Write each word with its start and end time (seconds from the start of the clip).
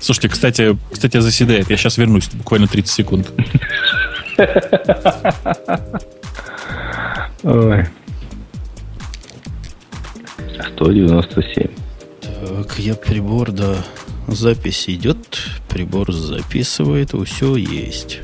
Слушайте, 0.00 0.28
кстати, 0.28 0.76
кстати, 0.90 1.20
заседает. 1.20 1.70
Я 1.70 1.76
сейчас 1.76 1.98
вернусь, 1.98 2.28
буквально 2.28 2.66
30 2.66 2.90
секунд. 2.92 3.32
Ой. 7.42 7.86
197. 10.74 11.68
Так, 12.22 12.78
я 12.78 12.94
прибор, 12.94 13.52
да. 13.52 13.76
Запись 14.28 14.88
идет, 14.88 15.38
прибор 15.68 16.12
записывает, 16.12 17.12
все 17.26 17.56
есть. 17.56 18.20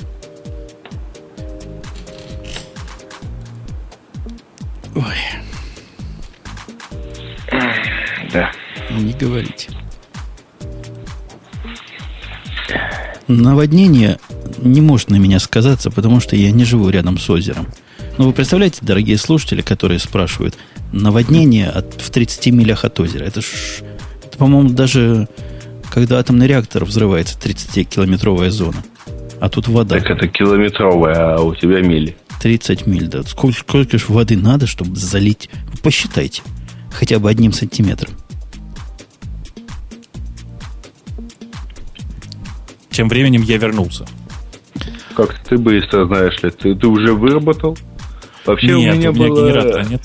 Ой. 4.94 5.16
Да. 8.32 8.52
Не 8.90 9.12
говорите. 9.12 9.70
Наводнение 13.28 14.18
не 14.58 14.80
может 14.80 15.10
на 15.10 15.16
меня 15.16 15.38
сказаться, 15.38 15.90
потому 15.90 16.18
что 16.20 16.34
я 16.34 16.50
не 16.50 16.64
живу 16.64 16.88
рядом 16.88 17.18
с 17.18 17.28
озером. 17.28 17.66
Но 18.16 18.24
вы 18.26 18.32
представляете, 18.32 18.78
дорогие 18.82 19.18
слушатели, 19.18 19.60
которые 19.60 20.00
спрашивают, 20.00 20.56
наводнение 20.92 21.68
от, 21.68 22.00
в 22.00 22.10
30 22.10 22.46
милях 22.48 22.84
от 22.84 22.98
озера, 22.98 23.24
это 23.24 23.42
ж, 23.42 23.44
это, 24.24 24.36
по-моему, 24.38 24.70
даже 24.70 25.28
когда 25.92 26.18
атомный 26.18 26.46
реактор 26.46 26.84
взрывается, 26.84 27.38
30-километровая 27.38 28.50
зона. 28.50 28.82
А 29.40 29.48
тут 29.48 29.68
вода. 29.68 29.98
Так 29.98 30.10
это 30.10 30.26
километровая, 30.26 31.36
а 31.36 31.40
у 31.40 31.54
тебя 31.54 31.80
мили. 31.80 32.16
30 32.40 32.86
миль, 32.86 33.08
да. 33.08 33.22
Сколько, 33.22 33.58
сколько 33.58 33.98
же 33.98 34.06
воды 34.08 34.36
надо, 34.36 34.66
чтобы 34.66 34.96
залить? 34.96 35.48
Посчитайте. 35.82 36.42
Хотя 36.90 37.18
бы 37.18 37.30
одним 37.30 37.52
сантиметром. 37.52 38.14
Тем 42.98 43.08
временем 43.08 43.42
я 43.42 43.58
вернулся. 43.58 44.06
Как 45.14 45.32
ты 45.48 45.56
быстро, 45.56 46.06
знаешь 46.06 46.42
ли, 46.42 46.50
ты, 46.50 46.74
ты 46.74 46.86
уже 46.88 47.12
выработал? 47.12 47.78
Вообще 48.44 48.66
нет, 48.66 48.76
у 48.76 48.80
меня, 48.80 49.10
у 49.10 49.12
меня 49.12 49.12
было... 49.12 49.46
генератора 49.46 49.84
нет. 49.84 50.02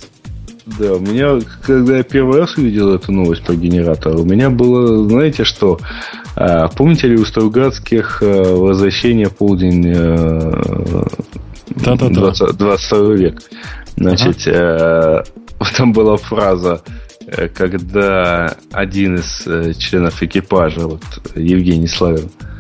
Да, 0.77 0.94
у 0.94 1.00
меня, 1.00 1.39
когда 1.63 1.97
я 1.97 2.03
первый 2.03 2.41
раз 2.41 2.55
увидел 2.55 2.94
эту 2.94 3.11
новость 3.11 3.44
про 3.45 3.55
генератор, 3.55 4.16
у 4.16 4.23
меня 4.23 4.52
было, 4.52 5.09
знаете 5.09 5.44
что, 5.44 5.80
а, 6.35 6.67
помните 6.67 7.08
ли 7.08 7.17
у 7.17 7.25
Стругацких 7.25 8.22
а, 8.22 8.55
возвращение 8.55 9.31
полдень 9.31 9.91
а, 9.91 11.07
Да-да-да. 11.69 12.13
20, 12.13 12.57
22 12.57 13.13
век? 13.16 13.41
Значит, 13.95 14.44
а, 14.45 15.23
там 15.75 15.94
была 15.94 16.17
фраза, 16.17 16.83
э, 17.25 17.47
когда 17.47 18.55
один 18.72 19.16
из 19.16 19.47
э, 19.47 19.73
членов 19.80 20.22
экипажа, 20.22 20.81
вот 20.81 21.02
Евгений 21.35 21.88
Славин, 21.88 22.30
э, 22.39 22.52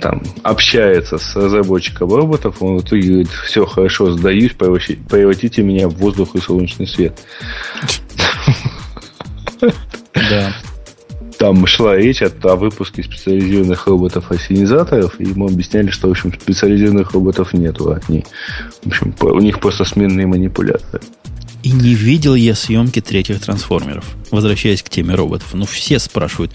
там 0.00 0.22
общается 0.42 1.18
с 1.18 1.36
разработчиком 1.36 2.12
роботов, 2.12 2.56
он 2.60 2.78
в 2.78 2.82
итоге 2.82 3.08
говорит, 3.08 3.30
все 3.44 3.66
хорошо, 3.66 4.12
сдаюсь, 4.12 4.52
превратите 4.52 5.62
меня 5.62 5.88
в 5.88 5.94
воздух 5.94 6.34
и 6.34 6.40
солнечный 6.40 6.86
свет. 6.86 7.18
Да. 10.14 10.54
Там 11.38 11.66
шла 11.66 11.96
речь 11.96 12.20
о, 12.22 12.30
о 12.42 12.56
выпуске 12.56 13.02
специализированных 13.02 13.86
роботов-ассенизаторов, 13.86 15.18
и 15.18 15.24
ему 15.24 15.46
объясняли, 15.46 15.88
что, 15.90 16.08
в 16.08 16.10
общем, 16.10 16.32
специализированных 16.34 17.12
роботов 17.12 17.54
нету. 17.54 17.98
Они, 18.06 18.24
в 18.82 18.88
общем, 18.88 19.14
у 19.22 19.40
них 19.40 19.58
просто 19.58 19.84
сменные 19.84 20.26
манипуляторы. 20.26 21.02
И 21.62 21.72
не 21.72 21.94
видел 21.94 22.34
я 22.34 22.54
съемки 22.54 23.00
третьих 23.00 23.40
трансформеров. 23.40 24.04
Возвращаясь 24.30 24.82
к 24.82 24.90
теме 24.90 25.14
роботов. 25.14 25.48
Ну, 25.54 25.64
все 25.64 25.98
спрашивают, 25.98 26.52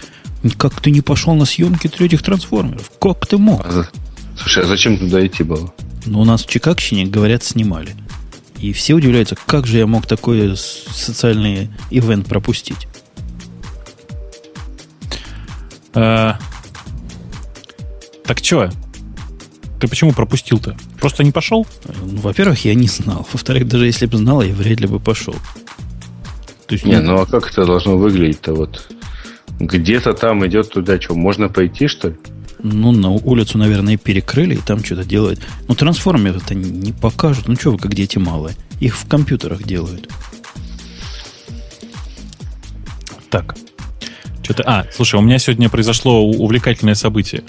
как 0.50 0.80
ты 0.80 0.90
не 0.90 1.00
пошел 1.00 1.34
на 1.34 1.44
съемки 1.44 1.88
третьих 1.88 2.22
трансформеров? 2.22 2.90
Как 3.00 3.26
ты 3.26 3.38
мог? 3.38 3.64
А 3.64 3.86
Слушай, 4.36 4.64
а 4.64 4.66
зачем 4.66 4.98
туда 4.98 5.26
идти 5.26 5.42
было? 5.42 5.72
Ну, 6.04 6.20
у 6.20 6.24
нас 6.24 6.44
в 6.44 6.48
Чикагщине, 6.48 7.06
говорят, 7.06 7.42
снимали. 7.42 7.94
И 8.58 8.72
все 8.72 8.94
удивляются, 8.94 9.36
как 9.46 9.66
же 9.66 9.78
я 9.78 9.86
мог 9.86 10.06
такой 10.06 10.56
социальный 10.56 11.70
ивент 11.90 12.26
пропустить. 12.26 12.88
А, 15.94 16.38
так 18.24 18.38
что? 18.38 18.70
Ты 19.80 19.88
почему 19.88 20.12
пропустил-то? 20.12 20.76
Просто 21.00 21.22
не 21.22 21.32
пошел? 21.32 21.66
Ну, 21.84 22.20
во-первых, 22.20 22.64
я 22.64 22.74
не 22.74 22.88
знал. 22.88 23.26
Во-вторых, 23.32 23.68
даже 23.68 23.86
если 23.86 24.06
бы 24.06 24.16
знал, 24.16 24.42
я 24.42 24.54
вряд 24.54 24.80
ли 24.80 24.86
бы 24.86 25.00
пошел. 25.00 25.34
То 26.66 26.74
есть, 26.74 26.84
Не, 26.84 27.00
ну 27.00 27.20
а 27.20 27.26
как 27.26 27.50
это 27.50 27.64
должно 27.64 27.96
выглядеть-то 27.96 28.54
вот? 28.54 28.88
Где-то 29.58 30.12
там 30.12 30.46
идет 30.46 30.70
туда, 30.70 31.00
что, 31.00 31.14
можно 31.14 31.48
пойти, 31.48 31.88
что 31.88 32.08
ли? 32.08 32.16
Ну, 32.62 32.92
на 32.92 33.10
улицу, 33.10 33.58
наверное, 33.58 33.96
перекрыли, 33.96 34.54
и 34.54 34.58
там 34.58 34.84
что-то 34.84 35.04
делают. 35.04 35.40
Ну, 35.68 35.74
трансформеры 35.74 36.38
это 36.38 36.54
не 36.54 36.92
покажут. 36.92 37.48
Ну, 37.48 37.56
что 37.56 37.72
вы, 37.72 37.78
как 37.78 37.94
дети 37.94 38.18
малые. 38.18 38.56
Их 38.80 38.96
в 38.96 39.06
компьютерах 39.06 39.62
делают. 39.62 40.08
Так. 43.30 43.56
Что-то... 44.42 44.62
А, 44.66 44.86
слушай, 44.92 45.16
у 45.16 45.22
меня 45.22 45.38
сегодня 45.38 45.68
произошло 45.68 46.24
увлекательное 46.24 46.94
событие. 46.94 47.42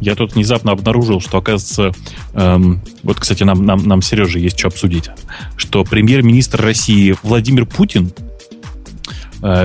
Я 0.00 0.14
тут 0.14 0.34
внезапно 0.34 0.72
обнаружил, 0.72 1.20
что, 1.20 1.38
оказывается, 1.38 1.92
эм, 2.34 2.80
вот, 3.02 3.18
кстати, 3.18 3.42
нам, 3.42 3.64
нам, 3.64 3.86
нам 3.86 4.02
Сережа 4.02 4.38
есть 4.38 4.58
что 4.58 4.68
обсудить, 4.68 5.10
что 5.56 5.84
премьер-министр 5.84 6.62
России 6.62 7.16
Владимир 7.22 7.66
Путин 7.66 8.12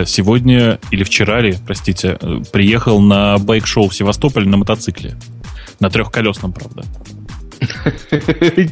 сегодня, 0.06 0.80
или 0.92 1.04
вчера 1.04 1.42
ли, 1.42 1.56
простите, 1.66 2.18
э, 2.20 2.42
приехал 2.52 3.00
на 3.02 3.38
байк-шоу 3.38 3.90
в 3.90 3.96
Севастополь 3.96 4.48
на 4.48 4.58
мотоцикле. 4.58 5.16
На 5.80 5.90
трехколесном, 5.90 6.54
правда. 6.54 6.84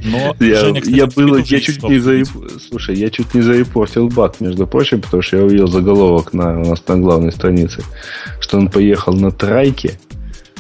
Но 0.04 0.36
я, 0.46 0.60
Женя, 0.62 0.82
кстати, 0.82 0.96
я 0.96 1.08
было, 1.08 1.44
чуть 1.44 1.84
не 1.84 2.00
заип... 2.00 2.28
Слушай, 2.70 2.98
я 2.98 3.10
чуть 3.10 3.34
не 3.34 3.42
зарепортил 3.42 4.10
бак, 4.10 4.40
между 4.42 4.68
прочим, 4.68 5.02
потому 5.02 5.24
что 5.24 5.38
я 5.38 5.44
увидел 5.44 5.68
заголовок 5.68 6.34
на, 6.34 6.60
у 6.60 6.66
нас 6.66 6.84
на 6.88 6.98
главной 6.98 7.32
странице, 7.32 7.84
что 8.40 8.58
он 8.58 8.70
поехал 8.70 9.14
на 9.14 9.32
трайке 9.32 10.00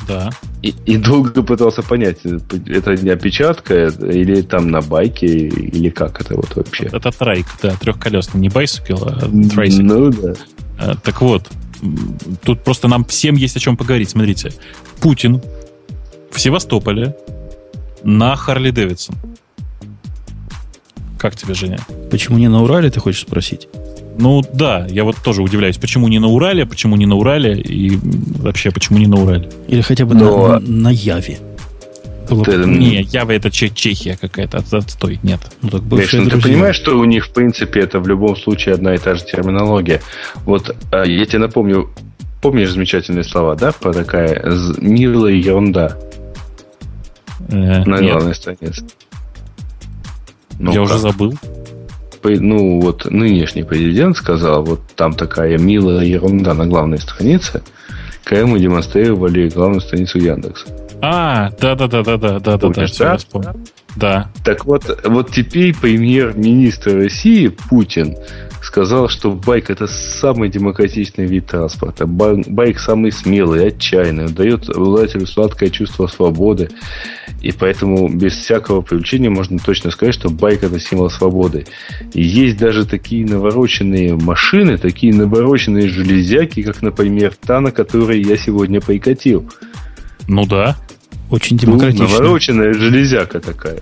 Да. 0.07 0.29
и, 0.61 0.73
и 0.85 0.97
долго 0.97 1.43
пытался 1.43 1.83
понять, 1.83 2.17
это 2.23 2.95
не 2.95 3.09
опечатка 3.11 3.87
или 3.87 4.41
там 4.41 4.69
на 4.69 4.81
байке, 4.81 5.27
или 5.27 5.89
как 5.89 6.21
это 6.21 6.35
вот 6.35 6.55
вообще. 6.55 6.85
Это 6.85 7.11
трайк, 7.11 7.45
да, 7.61 7.75
трехколесный. 7.75 8.41
Не 8.41 8.49
байсикл, 8.49 8.97
а 9.05 9.29
трайсикл. 9.49 9.83
Ну 9.83 10.09
да. 10.09 10.33
А, 10.79 10.95
Так 10.95 11.21
вот, 11.21 11.49
тут 12.43 12.63
просто 12.63 12.87
нам 12.87 13.05
всем 13.05 13.35
есть 13.35 13.55
о 13.55 13.59
чем 13.59 13.77
поговорить. 13.77 14.09
Смотрите, 14.09 14.53
Путин 14.99 15.41
в 16.31 16.39
Севастополе 16.39 17.15
на 18.03 18.35
Харли 18.35 18.71
Дэвидсон. 18.71 19.15
Как 21.17 21.35
тебе, 21.35 21.53
Женя? 21.53 21.77
Почему 22.09 22.39
не 22.39 22.47
на 22.47 22.63
Урале, 22.63 22.89
ты 22.89 22.99
хочешь 22.99 23.21
спросить? 23.21 23.67
Ну 24.19 24.41
да, 24.53 24.85
я 24.89 25.03
вот 25.03 25.15
тоже 25.23 25.41
удивляюсь, 25.41 25.77
почему 25.77 26.07
не 26.07 26.19
на 26.19 26.27
Урале, 26.27 26.65
почему 26.65 26.95
не 26.95 27.05
на 27.05 27.15
Урале 27.15 27.59
и 27.59 27.97
вообще 28.39 28.71
почему 28.71 28.99
не 28.99 29.07
на 29.07 29.21
Урале. 29.21 29.49
Или 29.67 29.81
хотя 29.81 30.05
бы 30.05 30.13
Но- 30.15 30.47
на, 30.47 30.59
на 30.59 30.89
Яве? 30.89 31.39
Было 32.29 32.43
бы- 32.43 32.45
Ты- 32.45 32.57
Не, 32.65 33.01
Ява 33.01 33.31
это 33.31 33.49
Че- 33.51 33.69
Чехия 33.73 34.15
какая-то, 34.19 34.59
от- 34.59 34.73
отстой, 34.73 35.19
нет. 35.23 35.39
ну, 35.61 35.69
так 35.69 35.81
Миш, 35.81 35.89
бывшие 35.89 36.19
ну 36.21 36.25
ты 36.29 36.31
друзья. 36.31 36.49
понимаешь, 36.53 36.75
что 36.75 36.97
у 36.97 37.03
них, 37.05 37.25
в 37.27 37.33
принципе, 37.33 37.81
это 37.81 37.99
в 37.99 38.07
любом 38.07 38.37
случае 38.37 38.75
одна 38.75 38.95
и 38.95 38.97
та 38.97 39.15
же 39.15 39.23
терминология. 39.25 40.01
Вот 40.45 40.73
а, 40.91 41.03
я 41.03 41.25
тебе 41.25 41.39
напомню, 41.39 41.89
помнишь 42.41 42.71
замечательные 42.71 43.23
слова, 43.25 43.55
да, 43.55 43.71
про 43.73 43.91
такая 43.93 44.43
милая 44.77 45.33
ерунда 45.33 45.97
Э, 47.49 47.83
на 47.85 47.99
нет, 47.99 48.11
главной 48.13 48.35
странице? 48.35 48.85
Ну, 50.59 50.71
я 50.73 50.81
уже 50.81 50.93
как? 50.93 51.01
забыл. 51.01 51.33
Ну, 52.23 52.79
вот 52.79 53.05
нынешний 53.09 53.63
президент 53.63 54.17
сказал, 54.17 54.63
вот 54.63 54.81
там 54.95 55.13
такая 55.13 55.57
милая 55.57 56.05
ерунда 56.05 56.53
на 56.53 56.65
главной 56.65 56.99
странице, 56.99 57.61
когда 58.23 58.45
мы 58.45 58.59
демонстрировали 58.59 59.49
главную 59.49 59.81
страницу 59.81 60.19
Яндекса. 60.19 60.67
А, 61.01 61.49
да-да-да-да-да-да-да, 61.59 62.57
Помнишь, 62.59 62.91
все, 62.91 63.03
да? 63.05 63.11
я 63.13 63.17
вспомнил. 63.17 63.55
Да. 63.95 64.29
Так 64.45 64.65
вот, 64.65 65.01
вот 65.03 65.31
теперь 65.31 65.75
премьер-министр 65.75 66.97
России 66.97 67.47
Путин 67.47 68.15
сказал, 68.71 69.09
что 69.09 69.31
байк 69.31 69.69
это 69.69 69.85
самый 69.85 70.47
демократичный 70.47 71.25
вид 71.25 71.47
транспорта. 71.47 72.05
Ба- 72.07 72.41
Байк 72.47 72.79
самый 72.79 73.11
смелый, 73.11 73.67
отчаянный, 73.67 74.27
он 74.27 74.33
дает 74.33 74.69
обладателю 74.69 75.27
сладкое 75.27 75.69
чувство 75.69 76.07
свободы. 76.07 76.69
И 77.41 77.51
поэтому 77.51 78.07
без 78.07 78.31
всякого 78.33 78.79
привлечения 78.81 79.29
можно 79.29 79.59
точно 79.59 79.91
сказать, 79.91 80.13
что 80.15 80.29
байк 80.29 80.63
это 80.63 80.79
символ 80.79 81.09
свободы. 81.09 81.65
И 82.13 82.21
есть 82.21 82.57
даже 82.57 82.85
такие 82.85 83.25
навороченные 83.25 84.15
машины, 84.15 84.77
такие 84.77 85.13
навороченные 85.13 85.89
железяки, 85.89 86.63
как, 86.63 86.81
например, 86.81 87.33
та, 87.45 87.59
на 87.59 87.71
которой 87.71 88.21
я 88.23 88.37
сегодня 88.37 88.79
прикатил. 88.79 89.51
Ну 90.29 90.45
да. 90.45 90.77
Очень 91.29 91.57
Ну, 91.57 91.73
демократично. 91.73 92.07
навороченная 92.07 92.73
железяка 92.73 93.41
такая. 93.41 93.79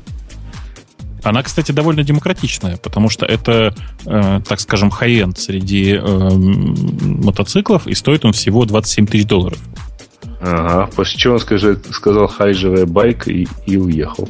Она, 1.23 1.43
кстати, 1.43 1.71
довольно 1.71 2.03
демократичная, 2.03 2.77
потому 2.77 3.09
что 3.09 3.25
это, 3.25 3.75
э, 4.05 4.41
так 4.47 4.59
скажем, 4.59 4.89
high-end 4.89 5.37
среди 5.37 5.93
э, 5.93 6.01
мотоциклов, 6.01 7.87
и 7.87 7.93
стоит 7.93 8.25
он 8.25 8.33
всего 8.33 8.65
27 8.65 9.07
тысяч 9.07 9.25
долларов. 9.25 9.59
Ага, 10.41 10.89
после 10.95 11.19
чего 11.19 11.33
он 11.35 11.39
скажет, 11.39 11.85
сказал 11.91 12.27
хайжевая 12.27 12.85
байк 12.85 13.27
и, 13.27 13.47
и 13.65 13.77
уехал. 13.77 14.29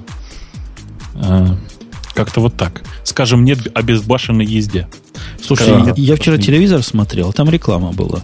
Э, 1.16 1.48
как-то 2.14 2.42
вот 2.42 2.56
так. 2.56 2.82
Скажем, 3.04 3.46
нет 3.46 3.60
о 3.74 3.82
безбашенной 3.82 4.46
езде. 4.46 4.88
Слушай, 5.42 5.70
я, 5.86 5.94
я 5.96 6.16
вчера 6.16 6.38
телевизор 6.38 6.84
смотрел, 6.84 7.32
там 7.34 7.50
реклама 7.50 7.92
была. 7.92 8.22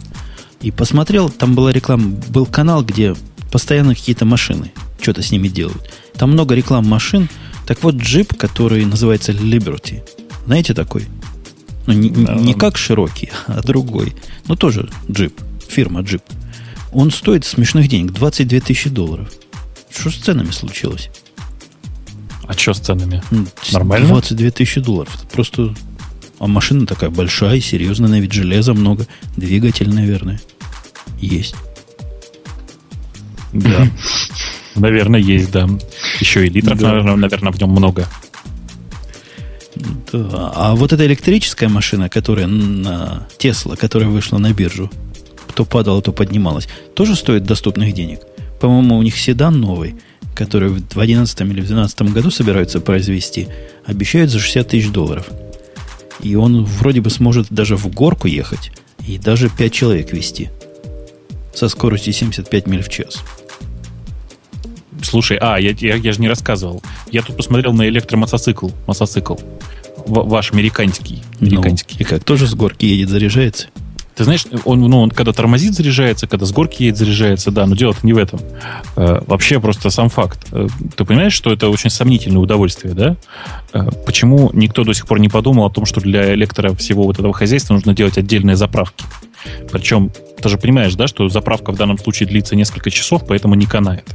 И 0.61 0.71
посмотрел, 0.71 1.29
там 1.29 1.53
была 1.53 1.71
реклама, 1.71 2.15
был 2.29 2.45
канал, 2.45 2.83
где 2.83 3.15
постоянно 3.51 3.93
какие-то 3.93 4.25
машины 4.25 4.71
что-то 4.99 5.21
с 5.21 5.31
ними 5.31 5.47
делают. 5.47 5.89
Там 6.15 6.31
много 6.31 6.55
реклам 6.55 6.85
машин. 6.87 7.29
Так 7.65 7.81
вот, 7.83 7.95
джип, 7.95 8.35
который 8.37 8.85
называется 8.85 9.31
Liberty. 9.31 10.01
Знаете 10.45 10.73
такой? 10.73 11.07
Ну, 11.87 11.93
не, 11.93 12.09
Да. 12.09 12.35
не 12.35 12.53
как 12.53 12.77
широкий, 12.77 13.29
а 13.47 13.61
другой. 13.61 14.15
Но 14.47 14.55
тоже 14.55 14.89
джип. 15.09 15.39
Фирма 15.67 16.01
джип. 16.01 16.21
Он 16.91 17.11
стоит 17.11 17.45
смешных 17.45 17.87
денег. 17.87 18.11
22 18.13 18.59
тысячи 18.59 18.89
долларов. 18.89 19.29
Что 19.89 20.09
с 20.11 20.15
ценами 20.15 20.51
случилось? 20.51 21.09
А 22.47 22.53
что 22.53 22.73
с 22.73 22.79
ценами? 22.79 23.23
Ну, 23.31 23.45
Нормально? 23.71 24.07
22 24.07 24.51
тысячи 24.51 24.79
долларов. 24.79 25.15
Это 25.15 25.27
просто... 25.27 25.73
А 26.37 26.47
машина 26.47 26.85
такая 26.85 27.09
большая, 27.09 27.59
серьезная, 27.61 28.09
на 28.09 28.19
вид 28.19 28.31
железа 28.31 28.73
много. 28.73 29.07
Двигатель, 29.37 29.89
наверное. 29.93 30.39
Есть. 31.19 31.55
Да. 33.53 33.87
Наверное, 34.75 35.19
есть, 35.19 35.51
да. 35.51 35.69
Еще 36.19 36.47
и 36.47 36.49
литров, 36.49 36.79
Да. 36.79 36.89
наверное, 36.89 37.15
наверное, 37.15 37.51
в 37.51 37.59
нем 37.59 37.69
много. 37.69 38.07
Да. 40.11 40.51
А 40.55 40.75
вот 40.75 40.93
эта 40.93 41.05
электрическая 41.05 41.69
машина, 41.69 42.09
которая 42.09 42.47
на 42.47 43.27
Тесла, 43.37 43.75
которая 43.75 44.09
вышла 44.09 44.37
на 44.37 44.53
биржу, 44.53 44.89
то 45.53 45.65
падала, 45.65 46.01
то 46.01 46.11
поднималась, 46.11 46.67
тоже 46.93 47.15
стоит 47.15 47.43
доступных 47.43 47.93
денег. 47.93 48.19
По-моему, 48.59 48.97
у 48.97 49.01
них 49.01 49.17
седан 49.17 49.59
новый, 49.59 49.95
который 50.33 50.69
в 50.69 50.75
2011 50.75 51.41
или 51.41 51.61
в 51.61 51.67
2012 51.67 52.01
году 52.13 52.31
собираются 52.31 52.79
произвести, 52.79 53.47
обещают 53.85 54.31
за 54.31 54.39
60 54.39 54.67
тысяч 54.67 54.89
долларов. 54.89 55.27
И 56.21 56.35
он 56.35 56.63
вроде 56.63 57.01
бы 57.01 57.09
сможет 57.09 57.47
даже 57.49 57.75
в 57.75 57.87
горку 57.87 58.27
ехать 58.27 58.71
и 59.05 59.17
даже 59.17 59.49
5 59.49 59.73
человек 59.73 60.13
вести 60.13 60.49
со 61.53 61.69
скоростью 61.69 62.13
75 62.13 62.67
миль 62.67 62.81
в 62.83 62.89
час. 62.89 63.21
Слушай, 65.05 65.37
а, 65.39 65.57
я, 65.57 65.71
я, 65.71 65.95
я 65.95 66.13
же 66.13 66.21
не 66.21 66.27
рассказывал. 66.27 66.81
Я 67.11 67.21
тут 67.21 67.37
посмотрел 67.37 67.73
на 67.73 67.87
электромотоцикл. 67.87 68.69
Мотоцикл. 68.87 69.35
В- 70.05 70.27
ваш 70.27 70.51
американский. 70.51 71.23
Ну, 71.39 71.47
американский. 71.47 71.97
и 71.99 72.03
как, 72.03 72.23
тоже 72.23 72.47
с 72.47 72.53
горки 72.53 72.85
едет, 72.85 73.09
заряжается? 73.09 73.67
Ты 74.15 74.23
знаешь, 74.23 74.45
он, 74.63 74.79
ну, 74.79 75.01
он 75.01 75.11
когда 75.11 75.33
тормозит, 75.33 75.73
заряжается, 75.73 76.25
когда 76.25 76.45
с 76.45 76.51
горки 76.53 76.83
едет, 76.83 76.97
заряжается, 76.97 77.51
да, 77.51 77.65
но 77.65 77.75
дело-то 77.75 77.99
не 78.03 78.13
в 78.13 78.17
этом. 78.17 78.39
Э, 78.95 79.19
вообще 79.27 79.59
просто 79.59 79.89
сам 79.89 80.09
факт. 80.09 80.47
Э, 80.53 80.67
ты 80.95 81.03
понимаешь, 81.03 81.33
что 81.33 81.51
это 81.51 81.69
очень 81.69 81.89
сомнительное 81.89 82.39
удовольствие, 82.41 82.93
да? 82.93 83.17
Э, 83.73 83.89
почему 84.05 84.51
никто 84.53 84.85
до 84.85 84.93
сих 84.93 85.05
пор 85.05 85.19
не 85.19 85.27
подумал 85.27 85.65
о 85.65 85.69
том, 85.69 85.85
что 85.85 85.99
для 85.99 86.33
электро 86.33 86.73
всего 86.75 87.03
вот 87.03 87.19
этого 87.19 87.33
хозяйства 87.33 87.73
нужно 87.73 87.93
делать 87.93 88.17
отдельные 88.17 88.55
заправки? 88.55 89.03
Причем, 89.69 90.11
ты 90.41 90.47
же 90.47 90.57
понимаешь, 90.57 90.95
да, 90.95 91.07
что 91.07 91.27
заправка 91.27 91.73
в 91.73 91.75
данном 91.75 91.97
случае 91.97 92.29
длится 92.29 92.55
несколько 92.55 92.89
часов, 92.89 93.25
поэтому 93.27 93.55
не 93.55 93.65
канает. 93.65 94.05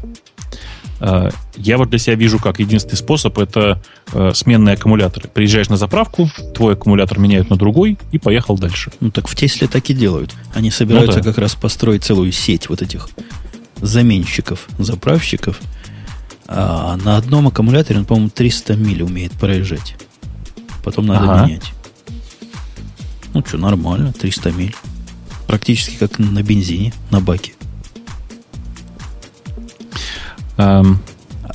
Э, 1.00 1.30
Я 1.56 1.78
вот 1.78 1.90
для 1.90 1.98
себя 1.98 2.14
вижу, 2.14 2.38
как 2.38 2.58
единственный 2.60 2.96
способ 2.96 3.38
это 3.38 3.80
э, 4.12 4.32
сменные 4.34 4.74
аккумуляторы. 4.74 5.28
Приезжаешь 5.28 5.68
на 5.68 5.76
заправку, 5.76 6.30
твой 6.54 6.74
аккумулятор 6.74 7.18
меняют 7.18 7.50
на 7.50 7.56
другой 7.56 7.98
и 8.12 8.18
поехал 8.18 8.58
дальше. 8.58 8.92
Ну 9.00 9.10
так 9.10 9.26
в 9.28 9.34
Тесле 9.34 9.66
так 9.68 9.88
и 9.90 9.94
делают. 9.94 10.34
Они 10.54 10.70
собираются 10.70 11.18
Ну 11.18 11.24
да. 11.24 11.30
как 11.30 11.38
раз 11.38 11.54
построить 11.54 12.04
целую 12.04 12.32
сеть 12.32 12.68
вот 12.68 12.82
этих 12.82 13.08
заменщиков, 13.80 14.68
заправщиков. 14.78 15.58
А 16.46 16.96
на 17.04 17.16
одном 17.16 17.46
аккумуляторе 17.48 18.00
он, 18.00 18.04
по-моему, 18.04 18.30
300 18.30 18.74
миль 18.76 19.02
умеет 19.02 19.32
проезжать. 19.32 19.96
Потом 20.84 21.06
надо 21.06 21.32
Ага. 21.32 21.46
менять. 21.46 21.72
Ну 23.32 23.44
что, 23.46 23.56
нормально, 23.58 24.12
300 24.12 24.50
миль. 24.52 24.74
Практически 25.46 25.96
как 25.96 26.18
на 26.18 26.42
бензине, 26.42 26.92
на 27.10 27.20
баке. 27.20 27.52
Эм, 30.60 30.98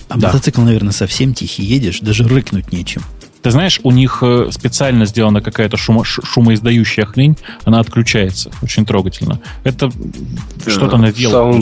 А 0.07 0.17
Да. 0.17 0.27
мотоцикл, 0.27 0.61
наверное, 0.61 0.91
совсем 0.91 1.33
тихий. 1.33 1.63
Едешь, 1.63 1.99
даже 1.99 2.23
рыкнуть 2.27 2.71
нечем. 2.71 3.01
Ты 3.41 3.49
знаешь, 3.51 3.79
у 3.83 3.91
них 3.91 4.19
э, 4.21 4.49
специально 4.51 5.05
сделана 5.05 5.41
какая-то 5.41 5.77
шумо- 5.77 6.03
шумоиздающая 6.03 7.05
хрень, 7.05 7.37
она 7.63 7.79
отключается. 7.79 8.51
Очень 8.61 8.85
трогательно. 8.85 9.39
Это 9.63 9.91
что-то 10.67 10.97
на 10.97 11.07
вело. 11.07 11.49
Sound 11.51 11.59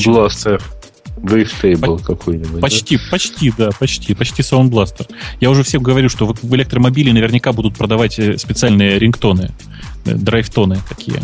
какой-нибудь. 2.03 2.53
да? 2.55 2.59
Почти, 2.59 2.99
почти, 3.11 3.53
да, 3.57 3.69
почти, 3.79 4.13
почти 4.13 4.41
Sound 4.41 4.69
Blaster. 4.69 5.07
Я 5.39 5.49
уже 5.49 5.63
всем 5.63 5.81
говорю, 5.83 6.09
что 6.09 6.25
в 6.27 6.33
в 6.41 6.55
электромобиле 6.55 7.13
наверняка 7.13 7.53
будут 7.53 7.77
продавать 7.77 8.19
э, 8.19 8.37
специальные 8.37 8.99
рингтоны, 8.99 9.51
э, 10.05 10.15
драйвтоны 10.15 10.79
такие. 10.89 11.21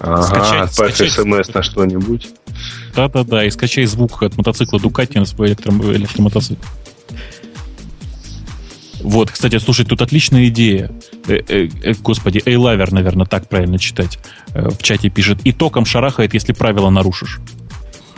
Ага, 0.00 0.22
скачать- 0.22 0.70
отправь 0.70 0.94
скачать- 0.94 1.12
смс 1.12 1.54
на 1.54 1.62
что-нибудь. 1.62 2.28
Да-да-да, 2.94 3.44
и 3.44 3.50
скачай 3.50 3.86
звук 3.86 4.22
от 4.22 4.36
мотоцикла 4.36 4.78
Ducati 4.78 5.18
на 5.18 5.24
свой 5.26 5.48
электро- 5.52 5.94
электромотоцикл. 5.94 6.62
Вот, 9.02 9.30
кстати, 9.30 9.58
слушай, 9.58 9.86
тут 9.86 10.02
отличная 10.02 10.48
идея. 10.48 10.90
Э, 11.26 11.38
э, 11.48 11.68
э, 11.82 11.92
господи, 12.02 12.42
Эйлавер, 12.44 12.92
наверное, 12.92 13.24
так 13.24 13.48
правильно 13.48 13.78
читать. 13.78 14.18
Э, 14.52 14.68
в 14.68 14.82
чате 14.82 15.08
пишет. 15.08 15.38
И 15.44 15.52
током 15.52 15.86
шарахает, 15.86 16.34
если 16.34 16.52
правила 16.52 16.90
нарушишь. 16.90 17.40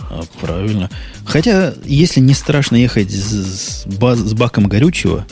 А, 0.01 0.23
правильно. 0.41 0.91
Хотя, 1.25 1.73
если 1.85 2.19
не 2.21 2.35
страшно 2.35 2.77
ехать 2.77 3.11
с, 3.11 3.85
с 3.85 3.87
ба- 3.87 4.17
с 4.17 4.33
баком 4.35 4.67
горючего 4.67 5.25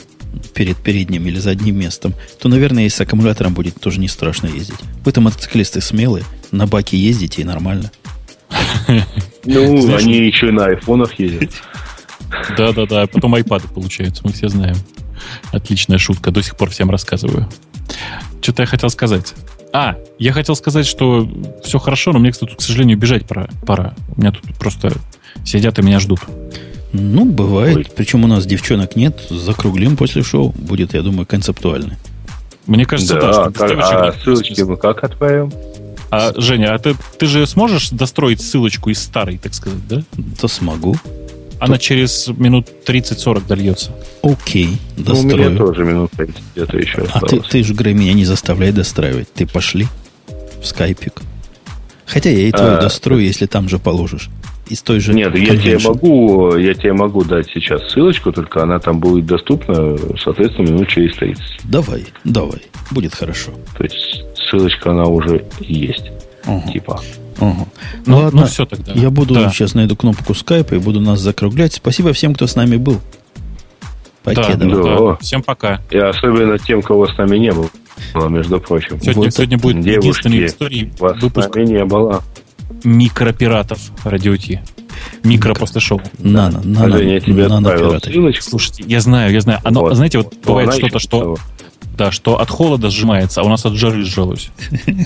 перед 0.55 0.77
передним 0.77 1.27
или 1.27 1.39
задним 1.39 1.79
местом, 1.79 2.15
то, 2.41 2.49
наверное, 2.49 2.87
и 2.87 2.89
с 2.89 3.01
аккумулятором 3.01 3.55
будет 3.55 3.81
тоже 3.81 4.01
не 4.01 4.09
страшно 4.09 4.47
ездить. 4.47 4.79
Вы-то 5.05 5.21
мотоциклисты 5.21 5.81
смелые, 5.81 6.25
на 6.51 6.67
баке 6.67 6.97
ездите 6.97 7.43
и 7.43 7.45
нормально. 7.45 7.91
Ну, 9.43 9.81
Знаешь, 9.81 10.03
они 10.03 10.19
еще 10.19 10.49
и 10.49 10.51
на 10.51 10.67
айфонах 10.67 11.19
ездят. 11.19 11.51
Да-да-да, 12.59 13.07
потом 13.07 13.35
айпады 13.35 13.69
получаются, 13.69 14.21
мы 14.23 14.33
все 14.33 14.49
знаем. 14.49 14.77
Отличная 15.51 15.97
шутка, 15.97 16.31
до 16.31 16.43
сих 16.43 16.57
пор 16.57 16.69
всем 16.69 16.91
рассказываю. 16.91 17.49
Что-то 18.43 18.63
я 18.63 18.67
хотел 18.67 18.91
сказать. 18.91 19.35
А, 19.73 19.97
я 20.19 20.33
хотел 20.33 20.57
сказать, 20.57 20.87
что 20.87 21.29
все 21.65 21.79
хорошо, 21.79 22.13
но 22.13 22.19
мне, 22.19 22.33
кстати, 22.33 22.51
тут, 22.51 22.59
к 22.59 22.63
сожалению, 22.63 22.99
бежать 22.99 23.27
пора. 23.27 23.49
пора. 23.67 23.95
У 24.15 24.21
меня 24.21 24.33
тут 24.33 24.43
просто 24.59 24.93
сидят 25.45 25.79
и 25.79 25.83
меня 25.83 26.01
ждут. 26.01 26.21
Ну, 26.93 27.25
бывает. 27.25 27.77
Ой. 27.77 27.87
Причем 27.97 28.25
у 28.25 28.27
нас 28.27 28.47
девчонок 28.47 28.97
нет. 28.97 29.21
Закруглим 29.31 29.97
после 29.97 30.23
шоу. 30.23 30.51
Будет, 30.57 30.95
я 30.95 31.03
думаю, 31.03 31.27
концептуально. 31.27 31.97
Мне 32.67 32.85
кажется, 32.85 33.15
да, 33.15 33.33
что 33.33 33.51
Да, 33.51 33.51
без 33.51 33.59
как- 33.89 33.93
а 33.93 34.07
нет 34.07 34.17
ссылочки 34.23 34.61
мы 34.63 34.77
как 34.77 35.05
отправим? 35.05 35.53
А, 36.11 36.33
Женя, 36.37 36.75
а 36.75 36.79
ты, 36.79 36.97
ты 37.19 37.27
же 37.27 37.47
сможешь 37.47 37.91
достроить 37.91 38.41
ссылочку 38.41 38.91
из 38.91 39.01
старой, 39.01 39.39
так 39.39 39.55
сказать, 39.55 39.87
да? 39.89 40.03
То 40.41 40.49
смогу. 40.49 40.97
Она 41.61 41.79
через 41.79 42.27
минут 42.29 42.69
30-40 42.87 43.47
дольется. 43.47 43.93
Окей, 44.23 44.79
Ну, 44.97 45.13
у 45.15 45.23
меня 45.23 45.37
дострою. 45.37 45.57
тоже 45.59 45.85
минут 45.85 46.11
30 46.17 46.37
где-то 46.57 46.77
еще 46.79 47.03
а 47.13 47.21
ты, 47.21 47.27
осталось. 47.27 47.47
ты 47.49 47.63
же, 47.63 47.75
Грей, 47.75 47.95
меня 47.95 48.15
не 48.15 48.25
заставляй 48.25 48.73
достраивать. 48.73 49.33
Ты 49.33 49.47
пошли 49.47 49.87
в 50.61 50.67
скайпик. 50.67 51.21
Хотя 52.07 52.31
я 52.31 52.49
и 52.49 52.51
твою 52.51 52.75
А, 52.79 52.81
дострою, 52.81 53.23
если 53.23 53.47
там 53.47 53.69
же 53.69 53.79
положишь. 53.79 54.31
Из 54.71 54.81
той 54.83 55.01
же 55.01 55.13
Нет, 55.13 55.37
я 55.37 55.57
тебе 55.57 55.79
могу, 55.85 56.55
я 56.57 56.75
тебе 56.75 56.93
могу 56.93 57.25
дать 57.25 57.49
сейчас 57.53 57.91
ссылочку, 57.91 58.33
только 58.33 58.63
она 58.63 58.79
там 58.79 59.01
будет 59.01 59.27
доступна, 59.27 59.97
соответственно, 60.23 60.69
минут 60.71 60.89
через 60.89 61.17
30. 61.17 61.43
Давай, 61.65 62.07
давай. 62.25 62.63
Будет 62.93 63.15
хорошо. 63.15 63.51
То 63.77 63.83
есть 63.85 64.25
ссылочка 64.37 64.93
она 64.93 65.05
уже 65.07 65.45
есть. 65.59 66.11
Ага, 66.47 66.71
Типа. 66.73 67.01
ага. 67.41 67.67
Ну, 68.07 68.19
ладно, 68.19 68.43
ну 68.43 68.47
все 68.47 68.65
тогда. 68.65 68.93
Я 68.95 69.11
буду 69.11 69.35
Да. 69.35 69.51
сейчас 69.51 69.75
найду 69.75 69.97
кнопку 69.97 70.35
скайпа 70.35 70.75
и 70.75 70.79
буду 70.79 71.01
нас 71.01 71.19
закруглять. 71.21 71.75
Спасибо 71.75 72.13
всем, 72.13 72.33
кто 72.35 72.47
с 72.47 72.55
нами 72.55 72.77
был. 72.77 73.01
Покедова. 74.23 74.83
да, 74.85 74.99
Да. 74.99 75.17
Всем 75.17 75.43
пока. 75.43 75.81
И 75.91 75.99
особенно 75.99 76.59
тем, 76.59 76.83
кого 76.83 77.07
с 77.09 77.17
нами 77.19 77.39
не 77.39 77.53
было, 77.53 78.29
между 78.29 78.61
прочим. 78.61 79.01
Сегодня, 79.01 79.23
Вот 79.23 79.35
сегодня 79.35 79.59
будет 79.59 79.81
девушки, 79.81 80.29
единственный 80.29 80.43
в 80.43 80.47
истории 80.47 80.93
Вас 80.99 81.19
с 81.19 81.23
выпуск 81.23 81.55
нами 81.57 81.67
не 81.67 81.85
было. 81.85 82.23
Микропиратов 82.85 83.79
радио 84.05 84.37
Ти. 84.37 84.61
Микро 85.25 85.55
после 85.55 85.81
шоу. 85.81 86.01
Нано, 86.19 86.61
А 86.65 86.67
нано, 86.67 86.97
я 86.97 87.21
тебе 87.21 87.49
нано 87.49 87.71
пираты. 87.71 88.11
ссылочку. 88.13 88.43
Слушайте, 88.45 88.85
я 88.87 89.01
знаю, 89.01 89.33
я 89.33 89.41
знаю. 89.41 89.61
Оно, 89.65 89.81
Вот. 89.83 89.95
знаете, 89.95 90.19
вот 90.19 90.33
Ну, 90.35 90.41
бывает 90.49 90.75
что-то, 90.75 90.99
что, 90.99 91.21
того. 91.21 91.39
да, 91.97 92.11
что 92.11 92.39
от 92.41 92.51
холода 92.51 92.91
сжимается, 92.91 93.41
а 93.41 93.45
у 93.45 93.49
нас 93.49 93.65
от 93.65 93.75
жары 93.75 94.05
сжалось. 94.05 94.51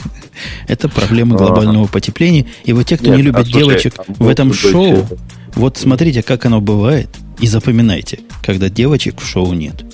Это 0.69 0.89
проблема 0.89 1.37
Ага. 1.37 1.47
глобального 1.47 1.87
потепления. 1.87 2.47
И 2.65 2.73
вот 2.73 2.87
те, 2.87 2.97
кто 2.97 3.15
не 3.15 3.23
любит 3.23 3.41
а 3.41 3.45
девочек 3.45 3.95
в 4.09 4.29
этом 4.29 4.53
шоу, 4.53 5.07
вот 5.55 5.77
смотрите, 5.77 6.23
как 6.23 6.45
оно 6.47 6.61
бывает, 6.61 7.09
и 7.41 7.47
запоминайте, 7.47 8.21
когда 8.43 8.69
девочек 8.69 9.21
в 9.21 9.27
шоу 9.29 9.53
нет. 9.53 9.85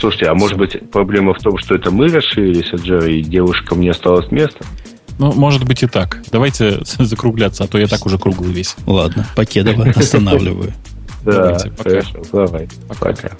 Слушайте, 0.00 0.26
а 0.26 0.34
может 0.34 0.58
быть 0.58 0.90
проблема 0.90 1.34
в 1.34 1.38
том, 1.38 1.56
что 1.58 1.74
это 1.74 1.90
мы 1.90 2.08
расширились 2.08 2.72
от 2.72 2.82
Джерри, 2.82 3.20
и 3.20 3.22
девушкам 3.22 3.80
не 3.80 3.88
осталось 3.88 4.30
места? 4.30 4.64
Ну, 5.18 5.32
может 5.32 5.64
быть 5.64 5.82
и 5.82 5.86
так. 5.86 6.22
Давайте 6.30 6.80
закругляться, 6.98 7.64
а 7.64 7.66
то 7.66 7.78
я 7.78 7.86
так 7.86 8.06
уже 8.06 8.18
круглый 8.18 8.52
весь. 8.52 8.76
Ладно, 8.86 9.26
Покедова 9.34 9.84
останавливаю. 9.96 10.72
Да, 11.24 11.58
хорошо, 11.76 12.22
давай. 12.32 12.68
Пока. 13.00 13.30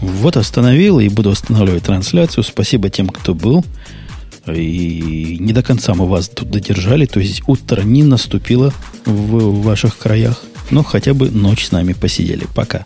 Вот 0.00 0.36
остановил 0.36 0.98
и 0.98 1.08
буду 1.08 1.30
останавливать 1.30 1.84
трансляцию. 1.84 2.42
Спасибо 2.42 2.88
тем, 2.88 3.08
кто 3.08 3.34
был. 3.34 3.64
И 4.46 5.36
не 5.38 5.52
до 5.52 5.62
конца 5.62 5.94
мы 5.94 6.06
вас 6.06 6.28
тут 6.28 6.50
додержали. 6.50 7.04
То 7.04 7.20
есть 7.20 7.42
утро 7.46 7.82
не 7.82 8.02
наступило 8.02 8.72
в 9.04 9.62
ваших 9.62 9.98
краях. 9.98 10.40
Но 10.70 10.82
хотя 10.82 11.12
бы 11.12 11.30
ночь 11.30 11.66
с 11.66 11.72
нами 11.72 11.92
посидели. 11.92 12.46
Пока. 12.54 12.84